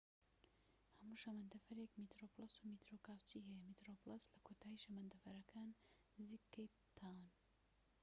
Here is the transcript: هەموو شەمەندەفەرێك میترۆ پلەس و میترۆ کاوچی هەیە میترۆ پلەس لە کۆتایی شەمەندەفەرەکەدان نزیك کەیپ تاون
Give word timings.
هەموو 0.95 1.21
شەمەندەفەرێك 1.23 1.91
میترۆ 1.99 2.23
پلەس 2.33 2.53
و 2.57 2.69
میترۆ 2.71 2.97
کاوچی 3.05 3.45
هەیە 3.47 3.61
میترۆ 3.67 3.93
پلەس 4.01 4.23
لە 4.33 4.39
کۆتایی 4.47 4.81
شەمەندەفەرەکەدان 4.83 5.69
نزیك 6.19 6.43
کەیپ 6.53 6.73
تاون 6.97 7.27